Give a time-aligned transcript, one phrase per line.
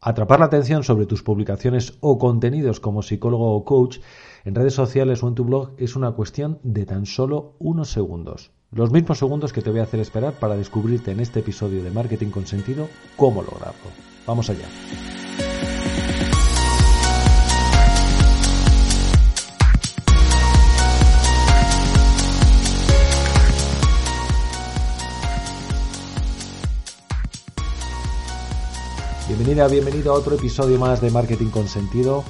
[0.00, 3.98] Atrapar la atención sobre tus publicaciones o contenidos como psicólogo o coach
[4.44, 8.52] en redes sociales o en tu blog es una cuestión de tan solo unos segundos.
[8.70, 11.90] Los mismos segundos que te voy a hacer esperar para descubrirte en este episodio de
[11.90, 13.90] Marketing con Sentido cómo lograrlo.
[14.26, 14.66] Vamos allá.
[29.28, 32.22] Bienvenida, bienvenido a otro episodio más de Marketing con Sentido.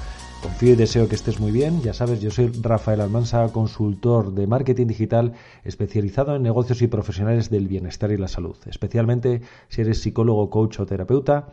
[0.42, 1.82] Confío y deseo que estés muy bien.
[1.82, 7.50] Ya sabes, yo soy Rafael Almansa, consultor de marketing digital especializado en negocios y profesionales
[7.50, 11.50] del bienestar y la salud, especialmente si eres psicólogo, coach o terapeuta.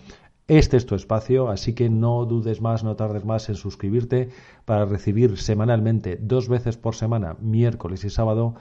[0.47, 4.29] Este es tu espacio, así que no dudes más, no tardes más en suscribirte
[4.63, 8.55] para recibir semanalmente, dos veces por semana, miércoles y sábado,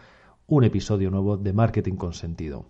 [0.48, 2.66] un episodio nuevo de Marketing con Sentido.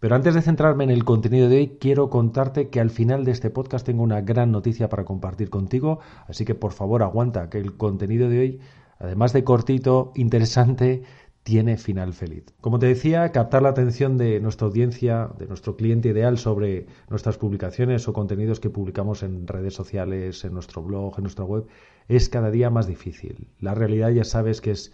[0.00, 3.32] Pero antes de centrarme en el contenido de hoy, quiero contarte que al final de
[3.32, 7.58] este podcast tengo una gran noticia para compartir contigo, así que por favor aguanta que
[7.58, 8.60] el contenido de hoy,
[8.98, 11.02] además de cortito, interesante,
[11.42, 12.44] tiene final feliz.
[12.62, 17.36] Como te decía, captar la atención de nuestra audiencia, de nuestro cliente ideal sobre nuestras
[17.36, 21.66] publicaciones o contenidos que publicamos en redes sociales, en nuestro blog, en nuestra web,
[22.08, 23.48] es cada día más difícil.
[23.58, 24.92] La realidad ya sabes que es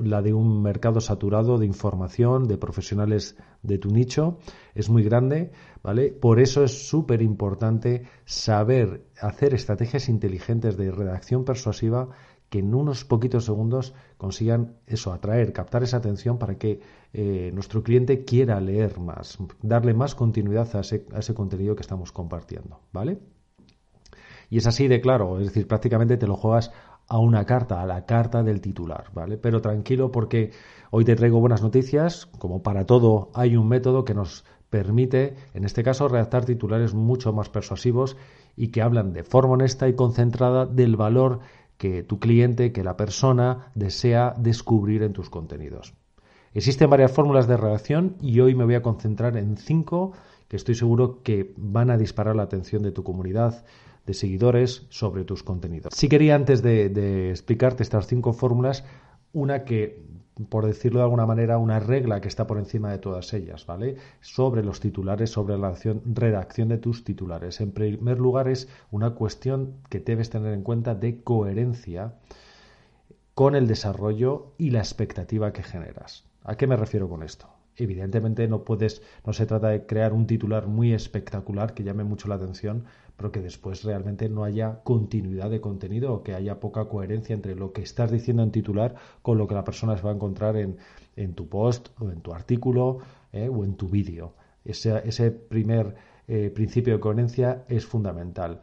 [0.00, 4.38] la de un mercado saturado de información, de profesionales de tu nicho,
[4.74, 6.10] es muy grande, ¿vale?
[6.10, 12.08] Por eso es súper importante saber hacer estrategias inteligentes de redacción persuasiva
[12.48, 16.80] que en unos poquitos segundos consigan eso, atraer, captar esa atención para que
[17.12, 21.82] eh, nuestro cliente quiera leer más, darle más continuidad a ese, a ese contenido que
[21.82, 23.18] estamos compartiendo, ¿vale?
[24.48, 26.70] Y es así de claro, es decir, prácticamente te lo juegas
[27.08, 29.38] a una carta, a la carta del titular, ¿vale?
[29.38, 30.50] Pero tranquilo porque
[30.90, 35.64] hoy te traigo buenas noticias, como para todo hay un método que nos permite, en
[35.64, 38.16] este caso, redactar titulares mucho más persuasivos
[38.56, 41.40] y que hablan de forma honesta y concentrada del valor
[41.78, 45.94] que tu cliente, que la persona desea descubrir en tus contenidos.
[46.54, 50.12] Existen varias fórmulas de redacción y hoy me voy a concentrar en cinco
[50.48, 53.64] que estoy seguro que van a disparar la atención de tu comunidad
[54.06, 55.92] de seguidores sobre tus contenidos.
[55.94, 58.84] Sí quería antes de, explicarte estas cinco fórmulas,
[59.32, 60.04] una que
[60.50, 63.96] por decirlo de alguna manera, una regla que está por encima de todas ellas, ¿vale?
[64.20, 65.74] Sobre los titulares, sobre la
[66.04, 67.62] redacción de tus titulares.
[67.62, 72.16] En primer lugar, es una cuestión que debes tener en cuenta de coherencia
[73.34, 76.24] con el desarrollo y la expectativa que generas.
[76.44, 77.55] ¿A qué me refiero con esto?
[77.76, 82.28] Evidentemente no puedes, no se trata de crear un titular muy espectacular que llame mucho
[82.28, 82.84] la atención,
[83.16, 87.54] pero que después realmente no haya continuidad de contenido o que haya poca coherencia entre
[87.54, 90.56] lo que estás diciendo en titular con lo que la persona se va a encontrar
[90.56, 90.76] en,
[91.16, 92.98] en tu post o en tu artículo
[93.32, 94.34] eh, o en tu vídeo.
[94.64, 95.94] Ese, primer
[96.28, 98.60] eh, principio de coherencia es fundamental.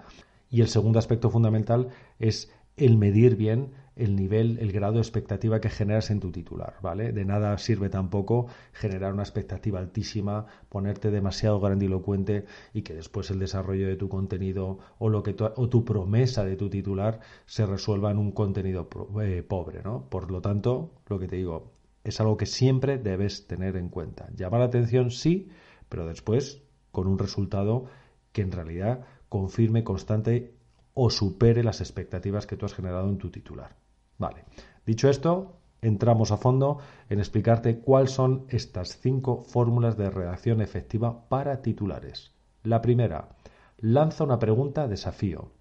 [0.50, 5.60] Y el segundo aspecto fundamental es el medir bien el nivel, el grado de expectativa
[5.60, 7.12] que generas en tu titular, ¿vale?
[7.12, 13.40] De nada sirve tampoco generar una expectativa altísima, ponerte demasiado grandilocuente y que después el
[13.40, 17.66] desarrollo de tu contenido o lo que tu, o tu promesa de tu titular se
[17.66, 18.90] resuelva en un contenido
[19.22, 20.10] eh, pobre, ¿no?
[20.10, 21.72] Por lo tanto, lo que te digo,
[22.04, 24.30] es algo que siempre debes tener en cuenta.
[24.36, 25.50] Llamar la atención sí,
[25.88, 27.86] pero después con un resultado
[28.32, 30.54] que en realidad confirme constante
[30.94, 33.83] o supere las expectativas que tú has generado en tu titular.
[34.18, 34.46] Vale.
[34.86, 36.80] Dicho esto, entramos a fondo
[37.10, 42.32] en explicarte cuáles son estas cinco fórmulas de redacción efectiva para titulares.
[42.64, 43.36] La primera,
[43.78, 45.52] lanza una pregunta desafío.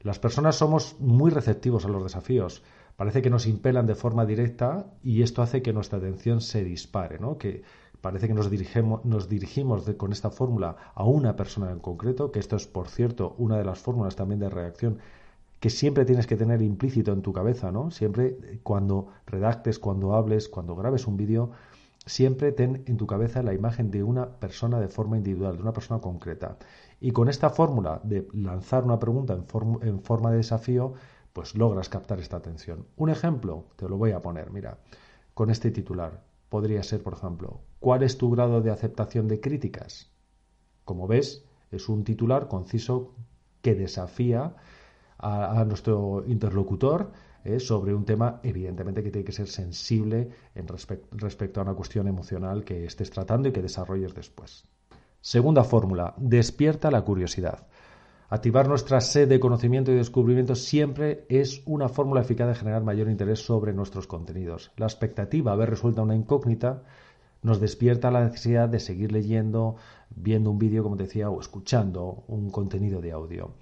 [0.00, 2.62] Las personas somos muy receptivos a los desafíos.
[2.96, 7.18] Parece que nos impelan de forma directa y esto hace que nuestra atención se dispare,
[7.18, 7.38] ¿no?
[7.38, 7.62] Que
[8.00, 8.50] parece que nos
[9.04, 13.34] nos dirigimos con esta fórmula a una persona en concreto, que esto es, por cierto,
[13.38, 14.98] una de las fórmulas también de reacción
[15.60, 17.90] que siempre tienes que tener implícito en tu cabeza, ¿no?
[17.90, 21.50] Siempre eh, cuando redactes, cuando hables, cuando grabes un vídeo,
[22.06, 25.74] siempre ten en tu cabeza la imagen de una persona de forma individual, de una
[25.74, 26.56] persona concreta.
[26.98, 29.44] Y con esta fórmula de lanzar una pregunta en,
[29.88, 30.94] en forma de desafío,
[31.32, 32.86] pues logras captar esta atención.
[32.96, 34.78] Un ejemplo, te lo voy a poner, mira,
[35.34, 36.24] con este titular.
[36.48, 40.10] Podría ser, por ejemplo, ¿cuál es tu grado de aceptación de críticas?
[40.84, 43.14] Como ves, Es un titular conciso
[43.62, 44.56] que desafía
[45.22, 47.10] a, nuestro interlocutor
[47.44, 52.08] eh, sobre un tema, evidentemente, que tiene que ser sensible en respecto a una cuestión
[52.08, 54.64] emocional que estés tratando y que desarrolles después.
[55.20, 57.66] Segunda fórmula, despierta la curiosidad.
[58.30, 63.08] Activar nuestra sed de conocimiento y descubrimiento siempre es una fórmula eficaz de generar mayor
[63.08, 64.70] interés sobre nuestros contenidos.
[64.76, 66.84] La expectativa de haber resuelto una incógnita
[67.42, 69.76] nos despierta la necesidad de seguir leyendo,
[70.10, 73.54] viendo un vídeo, como te decía, o escuchando un contenido de audio.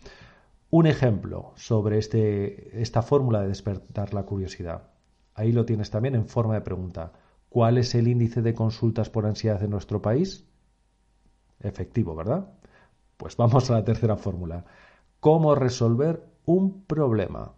[0.70, 4.90] Un ejemplo sobre este, esta fórmula de despertar la curiosidad.
[5.34, 7.12] Ahí lo tienes también en forma de pregunta.
[7.48, 10.46] ¿Cuál es el índice de consultas por ansiedad en nuestro país?
[11.60, 12.52] Efectivo, ¿verdad?
[13.16, 14.66] Pues vamos a la tercera fórmula.
[15.20, 17.52] ¿Cómo resolver un problema?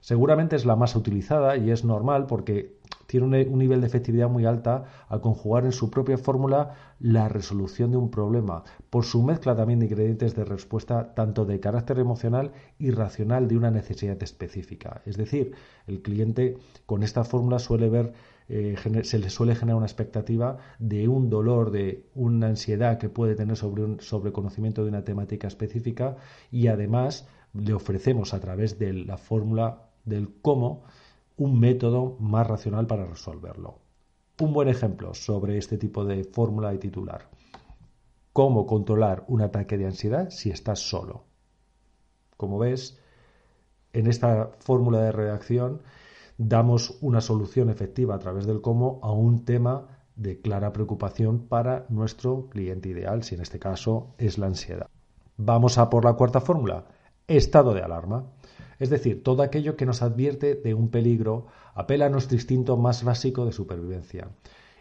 [0.00, 4.44] Seguramente es la más utilizada y es normal porque tiene un, nivel de efectividad muy
[4.44, 9.54] alta al conjugar en su propia fórmula la resolución de un problema, por su mezcla
[9.54, 15.02] también de ingredientes de respuesta tanto de carácter emocional y racional de una necesidad específica.
[15.04, 15.52] Es decir,
[15.86, 16.56] el cliente
[16.86, 18.12] con esta fórmula suele ver
[18.48, 23.34] eh, se le suele generar una expectativa de un dolor, de una ansiedad que puede
[23.34, 26.16] tener sobre un sobre conocimiento de una temática específica
[26.52, 30.84] y además le ofrecemos a través de la fórmula del cómo
[31.36, 33.78] un método más racional para resolverlo.
[34.40, 37.28] Un buen ejemplo sobre este tipo de fórmula y titular.
[38.32, 41.24] Cómo controlar un ataque de ansiedad si estás solo.
[42.36, 43.00] Como ves,
[43.92, 45.82] en esta fórmula de redacción
[46.38, 51.86] damos una solución efectiva a través del cómo a un tema de clara preocupación para
[51.88, 54.88] nuestro cliente ideal, si en este caso es la ansiedad.
[55.36, 56.86] Vamos a por la cuarta fórmula,
[57.26, 58.32] estado de alarma.
[58.78, 63.04] Es decir, todo aquello que nos advierte de un peligro apela a nuestro instinto más
[63.04, 64.28] básico de supervivencia.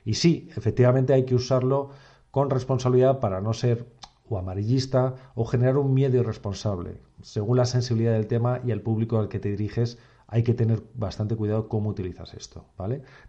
[0.03, 1.89] Y sí, efectivamente hay que usarlo
[2.31, 3.87] con responsabilidad para no ser
[4.27, 7.01] o amarillista o generar un miedo irresponsable.
[7.21, 10.83] Según la sensibilidad del tema y el público al que te diriges, hay que tener
[10.95, 12.65] bastante cuidado cómo utilizas esto.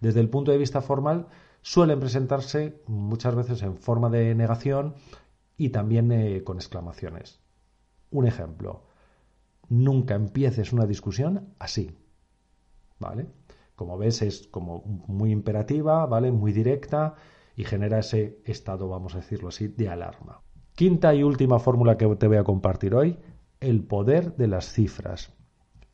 [0.01, 1.29] Desde el punto de vista formal,
[1.61, 4.95] suelen presentarse muchas veces en forma de negación
[5.57, 7.41] y también eh, con exclamaciones.
[8.11, 8.85] Un ejemplo,
[9.69, 11.91] nunca empieces una discusión así,
[12.99, 13.27] ¿vale?
[13.75, 16.33] Como ves, es como muy imperativa, ¿vale?
[16.33, 17.15] Muy directa
[17.57, 20.41] y genera ese estado, vamos a decirlo así, de alarma.
[20.75, 23.19] Quinta y última fórmula que te voy a compartir hoy,
[23.61, 25.33] el poder de las cifras.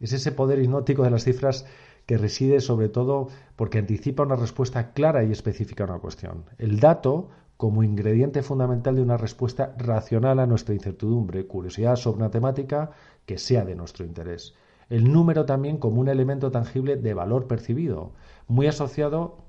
[0.00, 1.66] Es ese poder hipnótico de las cifras
[2.06, 6.44] que reside sobre todo porque anticipa una respuesta clara y específica a una cuestión.
[6.58, 7.30] El dato
[7.62, 12.90] como ingrediente fundamental de una respuesta racional a nuestra incertidumbre, curiosidad sobre una temática
[13.24, 14.56] que sea de nuestro interés.
[14.88, 18.14] El número también como un elemento tangible de valor percibido,
[18.48, 19.44] muy asociado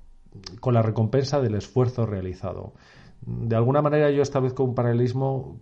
[0.59, 2.73] con la recompensa del esfuerzo realizado.
[3.21, 5.59] De alguna manera yo establezco un paralelismo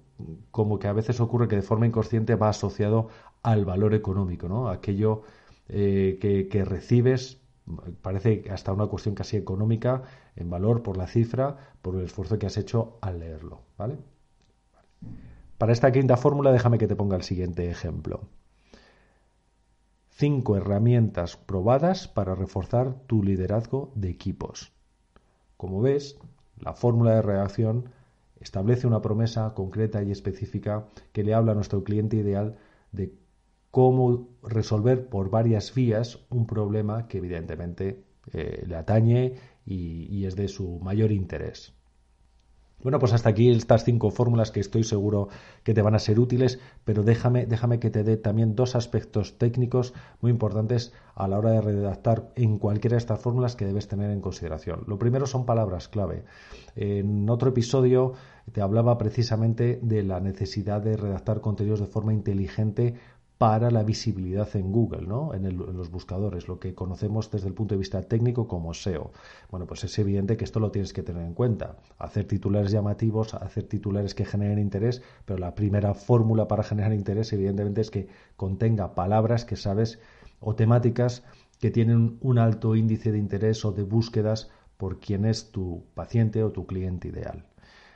[0.52, 3.08] como que a veces ocurre que de forma inconsciente va asociado
[3.44, 4.68] al valor económico, ¿no?
[4.68, 5.22] Aquello
[5.70, 7.41] eh, que, recibes
[8.02, 10.04] parece hasta una cuestión casi económica
[10.36, 13.98] en valor por la cifra, por el esfuerzo que has hecho al leerlo, ¿vale?
[15.58, 18.22] Para esta quinta fórmula déjame que te ponga el siguiente ejemplo.
[20.10, 24.72] Cinco herramientas probadas para reforzar tu liderazgo de equipos.
[25.58, 26.18] Como ves,
[26.58, 27.90] la fórmula de reacción
[28.40, 32.58] establece una promesa concreta y específica que le habla a nuestro cliente ideal
[32.92, 33.14] de
[33.72, 39.34] cómo resolver por varias vías un problema que evidentemente eh, le atañe
[39.66, 41.74] y es de su mayor interés.
[42.84, 45.30] Bueno, pues hasta aquí estas cinco fórmulas que estoy seguro
[45.64, 49.38] que te van a ser útiles, pero déjame, déjame que te dé también dos aspectos
[49.38, 53.88] técnicos muy importantes a la hora de redactar en cualquiera de estas fórmulas que debes
[53.88, 54.84] tener en consideración.
[54.88, 56.24] Lo primero son palabras clave.
[56.76, 58.14] En otro episodio
[58.52, 62.96] te hablaba precisamente de la necesidad de redactar contenidos de forma inteligente
[63.42, 65.34] para la visibilidad en Google, ¿no?
[65.34, 69.10] En, los buscadores, lo que conocemos desde el punto de vista técnico como SEO.
[69.50, 71.78] Bueno, pues es evidente que esto lo tienes que tener en cuenta.
[71.98, 77.34] Hacer titulares llamativos, hacer titulares que generen interés, pero la primera fórmula para generar interés,
[77.34, 79.98] evidentemente, es que contenga palabras que sabes
[80.40, 81.24] o temáticas
[81.60, 86.44] que tienen un alto índice de interés o de búsquedas por quien es tu paciente
[86.44, 87.48] o tu cliente ideal.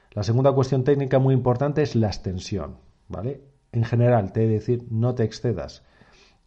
[0.10, 2.78] La segunda cuestión técnica muy importante es la extensión,
[3.10, 3.55] ¿vale?
[3.75, 5.84] En general, te he de decir, no te excedas.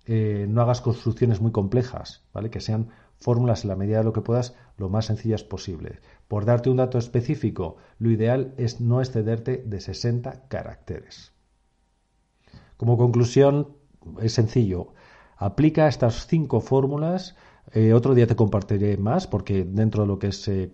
[0.07, 2.51] Eh, no hagas construcciones muy complejas, ¿vale?
[2.51, 6.01] Que sean fórmulas en la medida de lo que puedas lo más sencillas posible.
[6.29, 11.33] Por darte un dato específico, lo ideal es no excederte de 60 caracteres.
[12.77, 13.77] Como conclusión,
[14.21, 14.95] es sencillo.
[15.37, 17.37] Aplica estas cinco fórmulas
[17.73, 20.71] Eh, otro día te compartiré más porque dentro de lo que se,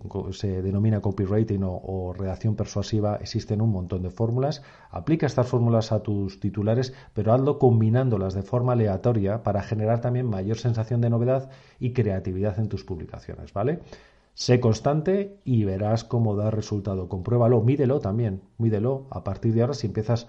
[0.61, 4.61] denomina copywriting o, redacción persuasiva existen un montón de fórmulas.
[4.91, 10.25] Aplica estas fórmulas a tus titulares, pero hazlo combinándolas de forma aleatoria para generar también
[10.29, 11.49] mayor sensación de novedad
[11.79, 13.79] y creatividad en tus publicaciones, ¿vale?
[14.33, 17.07] Sé constante y verás cómo da resultado.
[17.07, 19.07] Compruébalo, mídelo también, mídelo.
[19.09, 20.27] A partir de ahora, si empiezas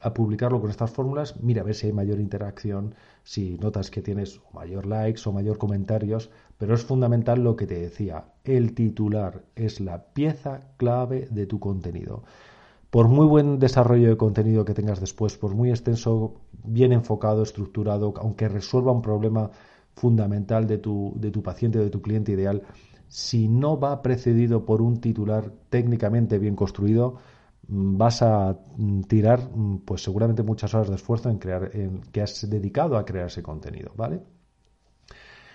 [0.00, 4.02] a publicarlo con estas fórmulas, mira a ver si hay mayor interacción, si notas que
[4.02, 9.42] tienes mayor likes o mayor comentarios, pero es fundamental lo que te decía, el titular
[9.54, 12.24] es la pieza clave de tu contenido.
[12.90, 16.34] Por muy buen desarrollo de contenido que tengas después, por muy extenso,
[16.64, 19.50] bien enfocado, estructurado, aunque resuelva un problema
[19.94, 22.62] fundamental de tu, de tu paciente, de tu cliente ideal,
[23.08, 27.16] si no va precedido por un titular técnicamente bien construido,
[27.68, 28.56] vas a
[29.08, 29.40] tirar
[29.84, 33.42] pues seguramente muchas horas de esfuerzo en crear en, que has dedicado a crear ese
[33.42, 34.20] contenido, ¿vale?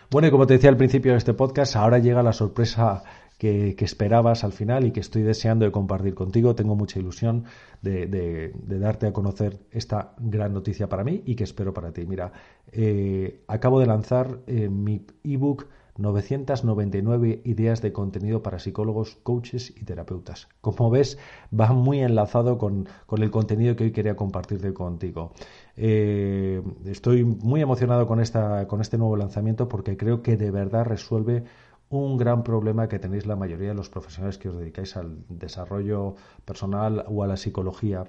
[0.10, 3.03] Bueno, y como te decía al principio de este podcast, ahora llega la sorpresa
[3.41, 6.53] que, esperabas al final y que estoy deseando de compartir contigo.
[6.53, 7.46] Tengo mucha ilusión
[7.82, 12.06] de, darte a conocer esta gran noticia para mí y que espero para ti.
[12.06, 12.32] Mira,
[12.72, 15.65] eh, acabo de lanzar eh, mi ebook
[15.98, 20.48] 999 ideas de contenido para psicólogos, coaches y terapeutas.
[20.62, 21.18] Como ves,
[21.58, 25.34] va muy enlazado con, el contenido que hoy quería compartirte contigo.
[25.76, 30.86] Eh, estoy muy emocionado con, esta, con este nuevo lanzamiento porque creo que de verdad
[30.86, 31.44] resuelve
[31.90, 36.16] un gran problema que tenéis la mayoría de los profesionales que os dedicáis al desarrollo
[36.46, 38.06] personal o a la psicología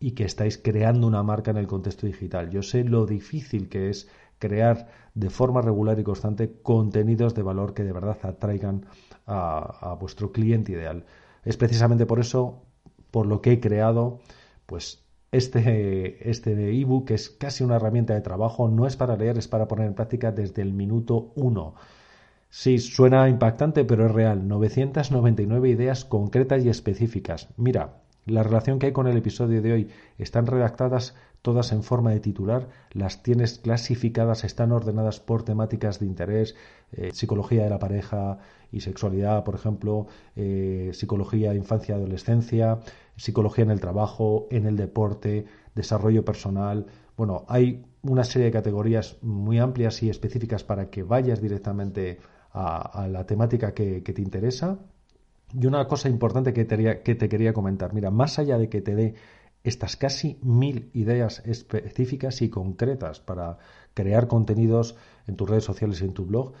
[0.00, 2.50] y que estáis creando una marca en el contexto digital.
[2.50, 7.74] Yo sé lo difícil que es crear de forma regular y constante contenidos de valor
[7.74, 8.86] que de verdad atraigan
[9.26, 11.04] a, vuestro cliente ideal.
[11.44, 12.62] Es precisamente por eso
[13.10, 14.18] por lo que he creado
[14.66, 19.48] pues este, este ebook es casi una herramienta de trabajo, no es para leer, es
[19.48, 21.74] para poner en práctica desde el minuto uno.
[22.48, 24.46] Sí, suena impactante, pero es real.
[24.48, 27.48] 999 ideas concretas y específicas.
[27.56, 29.88] Mira, la relación que hay con el episodio de hoy
[30.18, 31.14] están redactadas
[31.46, 36.56] todas en forma de titular, las tienes clasificadas, están ordenadas por temáticas de interés,
[36.90, 38.38] eh, psicología de la pareja
[38.72, 42.80] y sexualidad, por ejemplo, eh, psicología infancia y adolescencia,
[43.14, 46.86] psicología en el trabajo, en el deporte, desarrollo personal.
[47.16, 52.18] Bueno, hay una serie de categorías muy amplias y específicas para que vayas directamente
[52.50, 54.80] a, la temática que, te interesa.
[55.54, 58.96] Y una cosa importante que que te quería comentar, mira, más allá de que te
[58.96, 59.14] dé
[59.68, 63.58] estas casi mil ideas específicas y concretas para
[63.94, 64.96] crear contenidos
[65.26, 66.52] en tus redes sociales y en tu blog,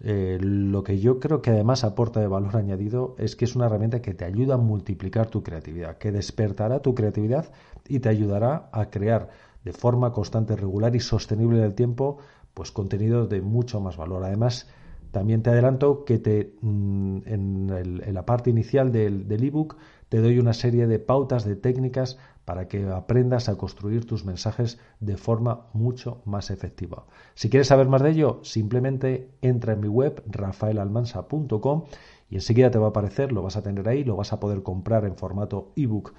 [0.00, 3.66] eh, lo que yo creo que además aporta de valor añadido es que es una
[3.66, 7.50] herramienta que te ayuda a multiplicar tu creatividad, que despertará tu creatividad
[7.88, 9.30] y te ayudará a crear
[9.64, 12.18] de forma constante, regular y sostenible en el tiempo,
[12.54, 14.24] pues contenidos de mucho más valor.
[14.24, 14.68] Además,
[15.10, 19.76] también te adelanto que te, mm, en, la parte inicial del, del ebook
[20.08, 24.78] te doy una serie de pautas, de técnicas para que aprendas a construir tus mensajes
[25.00, 27.04] de forma mucho más efectiva.
[27.34, 31.84] Si quieres saber más de ello, simplemente entra en mi web rafaelalmansa.com
[32.30, 34.62] y enseguida te va a aparecer, lo vas a tener ahí, lo vas a poder
[34.62, 36.14] comprar en formato ebook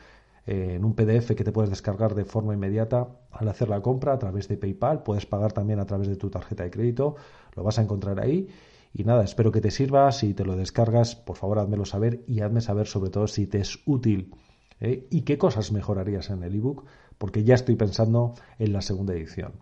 [0.46, 4.14] eh, en un PDF que te puedes descargar de forma inmediata al hacer la compra
[4.14, 7.16] a través de PayPal, puedes pagar también a través de tu tarjeta de crédito,
[7.56, 8.50] lo vas a encontrar ahí.
[8.94, 10.12] Y nada, espero que te sirva.
[10.12, 13.60] Si te lo descargas, por favor, házmelo saber y hazme saber sobre todo si te
[13.60, 14.32] es útil
[14.80, 15.08] ¿eh?
[15.10, 16.86] y qué cosas mejorarías en el ebook,
[17.18, 19.54] porque ya estoy pensando en la segunda edición.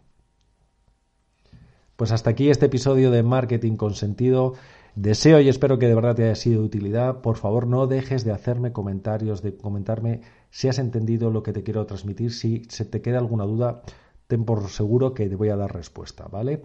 [1.95, 4.53] Pues hasta aquí este episodio de Marketing con Sentido.
[4.95, 7.21] Deseo y espero que de verdad te haya sido de utilidad.
[7.21, 10.21] Por favor, no dejes de hacerme comentarios, de comentarme
[10.51, 12.31] si has entendido lo que te quiero transmitir.
[12.31, 13.81] Si se te queda alguna duda,
[14.27, 16.61] ten por seguro que te voy a dar respuesta, ¿vale?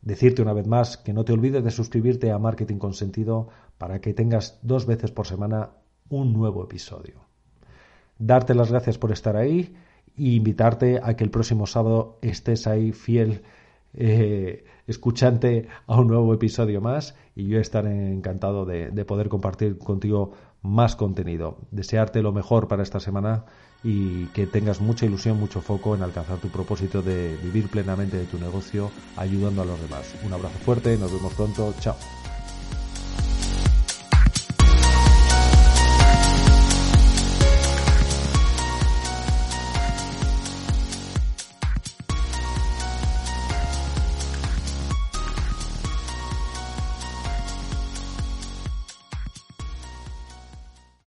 [0.00, 4.00] Decirte una vez más que no te olvides de suscribirte a Marketing con Sentido para
[4.00, 5.70] que tengas dos veces por semana
[6.08, 7.27] un nuevo episodio
[8.18, 9.74] darte las gracias por estar ahí
[10.16, 13.42] e invitarte a que el próximo sábado estés ahí fiel
[13.94, 19.78] eh, escuchante a un nuevo episodio más y yo estaré encantado de, de, poder compartir
[19.78, 20.32] contigo
[20.62, 21.58] más contenido.
[21.70, 23.44] Desearte lo mejor para esta semana
[23.84, 28.24] y que tengas mucha ilusión, mucho foco en alcanzar tu propósito de vivir plenamente de
[28.24, 30.14] tu negocio ayudando a los demás.
[30.26, 31.96] Un abrazo fuerte, nos vemos pronto, chao.